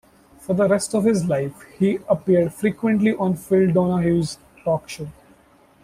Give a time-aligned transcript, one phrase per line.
[0.39, 5.09] For the rest of his life, he appeared frequently on Phil Donahue's talk show.